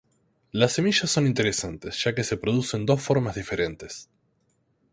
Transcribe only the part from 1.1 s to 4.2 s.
son interesantes ya que se producen dos formas diferentes.